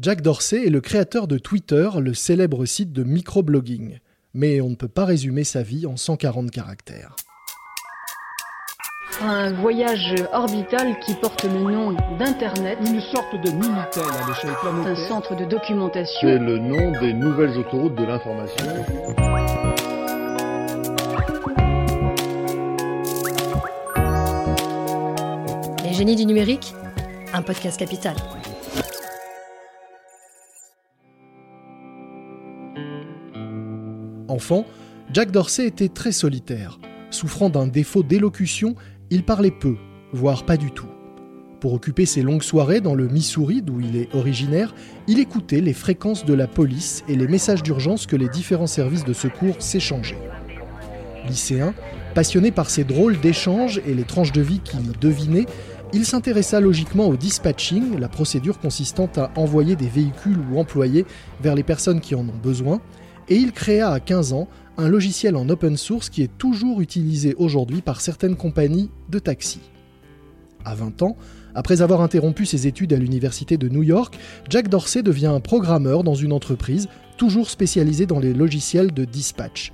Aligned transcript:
Jack 0.00 0.22
Dorsey 0.22 0.64
est 0.64 0.70
le 0.70 0.80
créateur 0.80 1.26
de 1.26 1.38
Twitter, 1.38 1.90
le 1.98 2.14
célèbre 2.14 2.64
site 2.66 2.92
de 2.92 3.02
microblogging. 3.02 3.98
Mais 4.32 4.60
on 4.60 4.70
ne 4.70 4.76
peut 4.76 4.86
pas 4.86 5.04
résumer 5.04 5.42
sa 5.42 5.62
vie 5.62 5.86
en 5.86 5.96
140 5.96 6.52
caractères. 6.52 7.16
Un 9.20 9.52
voyage 9.54 10.14
orbital 10.32 11.00
qui 11.00 11.14
porte 11.14 11.42
le 11.42 11.50
nom 11.50 11.96
d'Internet. 12.16 12.78
Une 12.86 13.00
sorte 13.00 13.34
de 13.42 13.50
Minitel 13.50 14.04
à 14.04 14.28
l'échelle 14.28 14.54
planétaire. 14.62 15.04
Un 15.04 15.08
centre 15.08 15.34
de 15.34 15.44
documentation. 15.44 16.28
C'est 16.28 16.38
le 16.38 16.58
nom 16.58 16.92
des 17.00 17.12
nouvelles 17.12 17.58
autoroutes 17.58 17.96
de 17.96 18.04
l'information. 18.04 18.66
Les 25.82 25.92
génies 25.92 26.14
du 26.14 26.24
numérique, 26.24 26.72
un 27.32 27.42
podcast 27.42 27.80
capital. 27.80 28.14
Enfant, 34.28 34.66
Jack 35.12 35.30
Dorsey 35.30 35.66
était 35.66 35.88
très 35.88 36.12
solitaire. 36.12 36.78
Souffrant 37.10 37.48
d'un 37.48 37.66
défaut 37.66 38.02
d'élocution, 38.02 38.74
il 39.10 39.24
parlait 39.24 39.50
peu, 39.50 39.76
voire 40.12 40.44
pas 40.44 40.56
du 40.56 40.70
tout. 40.70 40.88
Pour 41.60 41.72
occuper 41.72 42.06
ses 42.06 42.22
longues 42.22 42.42
soirées 42.42 42.80
dans 42.80 42.94
le 42.94 43.08
Missouri, 43.08 43.62
d'où 43.62 43.80
il 43.80 43.96
est 43.96 44.14
originaire, 44.14 44.74
il 45.08 45.18
écoutait 45.18 45.60
les 45.60 45.72
fréquences 45.72 46.24
de 46.24 46.34
la 46.34 46.46
police 46.46 47.02
et 47.08 47.16
les 47.16 47.26
messages 47.26 47.62
d'urgence 47.62 48.06
que 48.06 48.16
les 48.16 48.28
différents 48.28 48.68
services 48.68 49.04
de 49.04 49.12
secours 49.12 49.56
s'échangeaient. 49.58 50.30
Lycéen, 51.26 51.74
passionné 52.14 52.52
par 52.52 52.70
ces 52.70 52.84
drôles 52.84 53.18
d'échanges 53.18 53.80
et 53.86 53.94
les 53.94 54.04
tranches 54.04 54.32
de 54.32 54.40
vie 54.40 54.60
qu'il 54.60 54.92
devinait, 55.00 55.46
il 55.94 56.04
s'intéressa 56.04 56.60
logiquement 56.60 57.08
au 57.08 57.16
dispatching, 57.16 57.98
la 57.98 58.08
procédure 58.08 58.58
consistant 58.58 59.08
à 59.16 59.30
envoyer 59.36 59.74
des 59.74 59.88
véhicules 59.88 60.38
ou 60.50 60.58
employés 60.58 61.06
vers 61.40 61.54
les 61.54 61.62
personnes 61.62 62.00
qui 62.00 62.14
en 62.14 62.28
ont 62.28 62.40
besoin, 62.42 62.80
et 63.28 63.36
il 63.36 63.52
créa 63.52 63.90
à 63.90 64.00
15 64.00 64.32
ans 64.32 64.48
un 64.76 64.88
logiciel 64.88 65.34
en 65.34 65.48
open 65.48 65.76
source 65.76 66.10
qui 66.10 66.22
est 66.22 66.38
toujours 66.38 66.80
utilisé 66.80 67.34
aujourd'hui 67.38 67.80
par 67.80 68.00
certaines 68.00 68.36
compagnies 68.36 68.90
de 69.08 69.18
taxi. 69.18 69.60
À 70.64 70.74
20 70.74 71.02
ans, 71.02 71.16
après 71.54 71.80
avoir 71.80 72.02
interrompu 72.02 72.44
ses 72.44 72.66
études 72.66 72.92
à 72.92 72.96
l'université 72.96 73.56
de 73.56 73.68
New 73.68 73.82
York, 73.82 74.18
Jack 74.48 74.68
Dorsey 74.68 75.02
devient 75.02 75.26
un 75.26 75.40
programmeur 75.40 76.04
dans 76.04 76.14
une 76.14 76.32
entreprise 76.32 76.88
toujours 77.16 77.48
spécialisée 77.50 78.06
dans 78.06 78.20
les 78.20 78.34
logiciels 78.34 78.92
de 78.92 79.04
dispatch. 79.04 79.72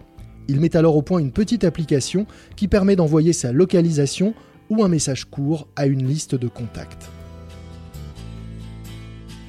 Il 0.48 0.60
met 0.60 0.76
alors 0.76 0.96
au 0.96 1.02
point 1.02 1.18
une 1.18 1.32
petite 1.32 1.64
application 1.64 2.26
qui 2.56 2.68
permet 2.68 2.96
d'envoyer 2.96 3.32
sa 3.32 3.52
localisation 3.52 4.34
ou 4.70 4.84
un 4.84 4.88
message 4.88 5.24
court 5.24 5.68
à 5.76 5.86
une 5.86 6.06
liste 6.06 6.34
de 6.34 6.48
contacts. 6.48 7.08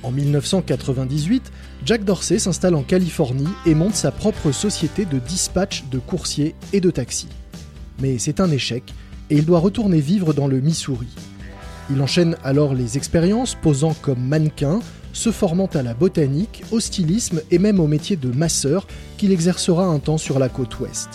En 0.03 0.11
1998, 0.11 1.51
Jack 1.83 2.03
Dorsey 2.03 2.37
s'installe 2.37 2.75
en 2.75 2.83
Californie 2.83 3.47
et 3.65 3.73
monte 3.73 3.95
sa 3.95 4.11
propre 4.11 4.51
société 4.51 5.05
de 5.05 5.17
dispatch 5.17 5.85
de 5.91 5.97
coursiers 5.97 6.53
et 6.73 6.79
de 6.79 6.91
taxis. 6.91 7.29
Mais 7.99 8.19
c'est 8.19 8.39
un 8.39 8.51
échec 8.51 8.83
et 9.29 9.37
il 9.37 9.45
doit 9.45 9.59
retourner 9.59 9.99
vivre 9.99 10.33
dans 10.33 10.47
le 10.47 10.59
Missouri. 10.61 11.07
Il 11.89 12.01
enchaîne 12.01 12.35
alors 12.43 12.73
les 12.73 12.97
expériences, 12.97 13.55
posant 13.55 13.95
comme 14.01 14.19
mannequin, 14.19 14.79
se 15.13 15.31
formant 15.31 15.69
à 15.73 15.81
la 15.81 15.93
botanique, 15.93 16.63
au 16.71 16.79
stylisme 16.79 17.41
et 17.49 17.57
même 17.57 17.79
au 17.79 17.87
métier 17.87 18.15
de 18.15 18.31
masseur 18.31 18.87
qu'il 19.17 19.31
exercera 19.31 19.85
un 19.85 19.99
temps 19.99 20.17
sur 20.17 20.39
la 20.39 20.49
côte 20.49 20.79
ouest. 20.79 21.09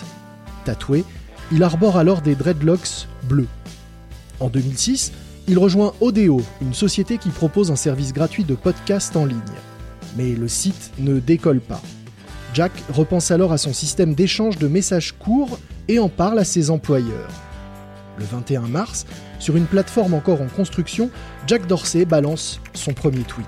Tatoué, 0.64 1.05
il 1.53 1.62
arbore 1.62 1.97
alors 1.97 2.23
des 2.23 2.35
dreadlocks 2.35 3.07
bleus. 3.25 3.48
En 4.41 4.48
2006, 4.48 5.12
il 5.48 5.58
rejoint 5.58 5.92
Odeo, 6.00 6.41
une 6.62 6.74
société 6.74 7.19
qui 7.19 7.28
propose 7.28 7.70
un 7.70 7.77
service 7.77 8.12
gratuit 8.12 8.44
de 8.44 8.55
podcast 8.55 9.14
en 9.16 9.27
ligne. 9.27 9.38
Mais 10.16 10.30
le 10.34 10.48
site 10.48 10.92
ne 10.98 11.20
décolle 11.20 11.60
pas. 11.60 11.83
Jack 12.55 12.72
repense 12.92 13.30
alors 13.30 13.52
à 13.52 13.58
son 13.58 13.72
système 13.72 14.14
d'échange 14.14 14.58
de 14.58 14.66
messages 14.66 15.12
courts 15.12 15.58
et 15.88 15.98
en 15.98 16.08
parle 16.08 16.38
à 16.38 16.44
ses 16.44 16.70
employeurs. 16.70 17.30
Le 18.18 18.24
21 18.24 18.62
mars, 18.62 19.06
sur 19.39 19.56
une 19.56 19.67
plateforme 19.67 20.14
encore 20.14 20.40
en 20.40 20.48
construction, 20.48 21.11
Jack 21.46 21.67
Dorsey 21.67 22.05
balance 22.05 22.61
son 22.74 22.92
premier 22.92 23.23
tweet. 23.23 23.46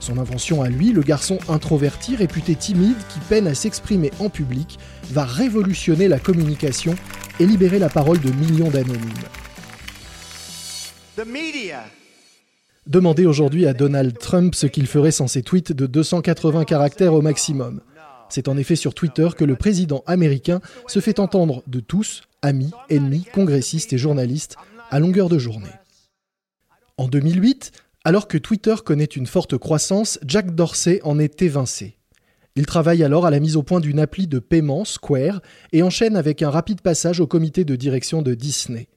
Son 0.00 0.18
invention 0.18 0.62
à 0.62 0.68
lui, 0.68 0.92
le 0.92 1.02
garçon 1.02 1.38
introverti, 1.48 2.16
réputé 2.16 2.56
timide, 2.56 2.96
qui 3.08 3.20
peine 3.20 3.46
à 3.46 3.54
s'exprimer 3.54 4.10
en 4.18 4.28
public, 4.28 4.78
va 5.10 5.24
révolutionner 5.24 6.08
la 6.08 6.18
communication 6.18 6.94
et 7.38 7.46
libérer 7.46 7.78
la 7.78 7.88
parole 7.88 8.20
de 8.20 8.32
millions 8.32 8.70
d'anonymes. 8.70 9.28
Demandez 12.86 13.26
aujourd'hui 13.26 13.66
à 13.66 13.74
Donald 13.74 14.18
Trump 14.18 14.54
ce 14.54 14.66
qu'il 14.66 14.86
ferait 14.86 15.10
sans 15.10 15.26
ses 15.26 15.42
tweets 15.42 15.72
de 15.72 15.86
280 15.86 16.64
caractères 16.64 17.12
au 17.12 17.20
maximum. 17.20 17.82
C'est 18.30 18.48
en 18.48 18.56
effet 18.56 18.76
sur 18.76 18.94
Twitter 18.94 19.28
que 19.36 19.44
le 19.44 19.54
président 19.54 20.02
américain 20.06 20.62
se 20.86 21.00
fait 21.00 21.18
entendre 21.18 21.62
de 21.66 21.80
tous, 21.80 22.22
amis, 22.40 22.70
ennemis, 22.88 23.26
congressistes 23.30 23.92
et 23.92 23.98
journalistes, 23.98 24.56
à 24.90 25.00
longueur 25.00 25.28
de 25.28 25.38
journée. 25.38 25.68
En 26.96 27.08
2008, 27.08 27.72
alors 28.04 28.26
que 28.26 28.38
Twitter 28.38 28.76
connaît 28.82 29.04
une 29.04 29.26
forte 29.26 29.58
croissance, 29.58 30.18
Jack 30.26 30.54
Dorsey 30.54 31.00
en 31.04 31.18
est 31.18 31.42
évincé. 31.42 31.98
Il 32.56 32.64
travaille 32.64 33.04
alors 33.04 33.26
à 33.26 33.30
la 33.30 33.40
mise 33.40 33.56
au 33.56 33.62
point 33.62 33.80
d'une 33.80 34.00
appli 34.00 34.26
de 34.26 34.38
paiement, 34.38 34.86
Square, 34.86 35.42
et 35.72 35.82
enchaîne 35.82 36.16
avec 36.16 36.40
un 36.40 36.50
rapide 36.50 36.80
passage 36.80 37.20
au 37.20 37.26
comité 37.26 37.64
de 37.64 37.76
direction 37.76 38.22
de 38.22 38.32
Disney 38.32 38.88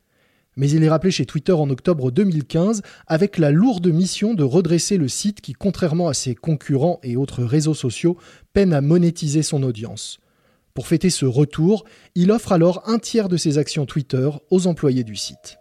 mais 0.56 0.70
il 0.70 0.84
est 0.84 0.90
rappelé 0.90 1.12
chez 1.12 1.26
Twitter 1.26 1.52
en 1.52 1.70
octobre 1.70 2.12
2015 2.12 2.82
avec 3.08 3.38
la 3.38 3.52
lourde 3.52 3.88
mission 3.88 4.34
de 4.34 4.44
redresser 4.44 4.98
le 4.98 5.08
site 5.08 5.42
qui, 5.42 5.54
contrairement 5.54 6.08
à 6.08 6.14
ses 6.14 6.36
concurrents 6.36 7.00
et 7.04 7.18
autres 7.18 7.44
réseaux 7.44 7.74
sociaux, 7.74 8.18
peine 8.54 8.74
à 8.74 8.82
monétiser 8.82 9.44
son 9.44 9.64
audience. 9.64 10.20
Pour 10.74 10.88
fêter 10.88 11.10
ce 11.10 11.26
retour, 11.26 11.86
il 12.16 12.32
offre 12.32 12.52
alors 12.52 12.84
un 12.88 13.00
tiers 13.00 13.30
de 13.30 13.38
ses 13.38 13.58
actions 13.58 13.86
Twitter 13.86 14.30
aux 14.52 14.68
employés 14.68 15.04
du 15.04 15.16
site. 15.16 15.58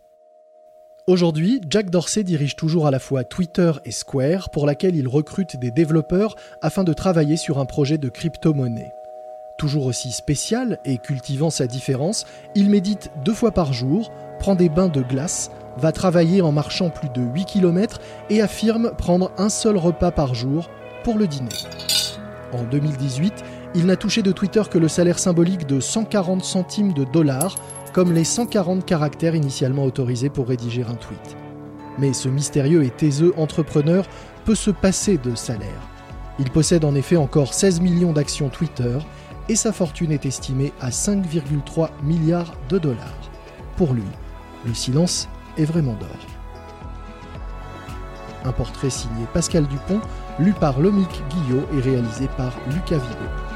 Aujourd'hui, 1.07 1.61
Jack 1.69 1.91
Dorsey 1.91 2.25
dirige 2.25 2.57
toujours 2.57 2.87
à 2.87 2.91
la 2.91 2.99
fois 2.99 3.25
Twitter 3.25 3.73
et 3.85 3.91
Square, 3.91 4.51
pour 4.51 4.65
laquelle 4.65 4.97
il 4.97 5.07
recrute 5.07 5.57
des 5.61 5.71
développeurs 5.71 6.35
afin 6.63 6.83
de 6.83 6.95
travailler 6.95 7.37
sur 7.37 7.59
un 7.59 7.67
projet 7.67 7.99
de 7.99 8.09
crypto-monnaie. 8.09 8.91
Toujours 9.59 9.87
aussi 9.87 10.11
spécial 10.13 10.81
et 10.85 10.99
cultivant 10.99 11.51
sa 11.51 11.67
différence, 11.67 12.25
il 12.55 12.71
médite 12.71 13.11
deux 13.25 13.35
fois 13.35 13.53
par 13.53 13.73
jour, 13.73 14.11
prend 14.39 14.55
des 14.55 14.69
bains 14.69 14.89
de 14.89 15.03
glace, 15.03 15.51
va 15.77 15.93
travailler 15.93 16.43
en 16.43 16.53
marchant 16.53 16.91
plus 16.91 17.09
de 17.09 17.23
8 17.23 17.45
km 17.47 18.01
et 18.31 18.43
affirme 18.43 18.93
prendre 18.97 19.31
un 19.39 19.49
seul 19.49 19.77
repas 19.77 20.11
par 20.11 20.35
jour 20.35 20.69
pour 21.03 21.19
le 21.19 21.27
dîner. 21.27 21.49
En 22.53 22.63
2018, 22.63 23.45
il 23.75 23.87
n'a 23.87 23.97
touché 23.97 24.23
de 24.23 24.33
Twitter 24.33 24.63
que 24.71 24.79
le 24.79 24.89
salaire 24.89 25.19
symbolique 25.19 25.67
de 25.67 25.81
140 25.81 26.45
centimes 26.45 26.93
de 26.93 27.05
dollars, 27.05 27.57
comme 27.93 28.13
les 28.13 28.25
140 28.25 28.85
caractères 28.85 29.35
initialement 29.35 29.85
autorisés 29.85 30.31
pour 30.31 30.49
rédiger 30.49 30.83
un 30.83 30.95
tweet. 30.95 31.37
Mais 31.99 32.13
ce 32.13 32.29
mystérieux 32.29 32.85
et 32.85 32.91
taiseux 32.91 33.35
entrepreneur 33.37 34.07
peut 34.45 34.55
se 34.55 34.71
passer 34.71 35.19
de 35.19 35.35
salaire. 35.35 35.69
Il 36.39 36.51
possède 36.51 36.85
en 36.85 36.95
effet 36.95 37.17
encore 37.17 37.55
16 37.55 37.81
millions 37.81 38.13
d'actions 38.13 38.49
Twitter 38.49 38.99
et 39.49 39.57
sa 39.57 39.73
fortune 39.73 40.13
est 40.13 40.27
estimée 40.27 40.73
à 40.81 40.91
5,3 40.91 41.91
milliards 42.03 42.55
de 42.69 42.79
dollars. 42.79 43.31
Pour 43.77 43.93
lui, 43.93 44.03
le 44.65 44.75
silence 44.75 45.29
est 45.57 45.65
vraiment 45.65 45.95
d'or. 45.95 46.09
Un 48.45 48.53
portrait 48.53 48.91
signé 48.91 49.27
Pascal 49.33 49.67
Dupont, 49.67 50.01
lu 50.39 50.53
par 50.53 50.81
Lomique 50.81 51.23
Guillot 51.31 51.65
et 51.75 51.81
réalisé 51.81 52.29
par 52.37 52.53
Lucas 52.69 52.99
Vigo. 52.99 53.54